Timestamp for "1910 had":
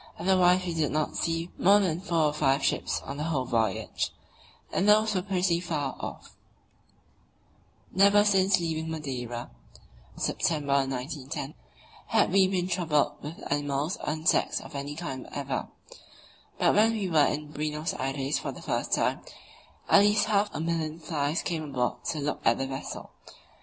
10.87-12.31